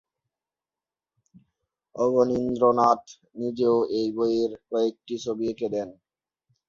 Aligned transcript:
অবনীন্দ্রনাথ 1.95 3.03
নিজেও 3.35 3.77
এই 3.97 4.07
বইয়ের 4.15 4.51
কয়েকটি 4.69 5.15
ছবি 5.23 5.45
এঁকে 5.51 5.67
দেন। 5.73 5.89